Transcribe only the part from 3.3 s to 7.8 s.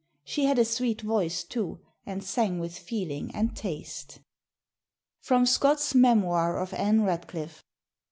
and taste." [Sidenote: Scott's Memoir of Ann Radcliffe.